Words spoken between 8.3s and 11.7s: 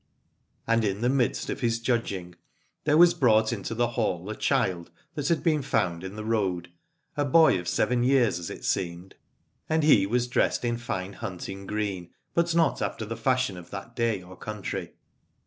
as it seemed: and he was dressed in fine hunting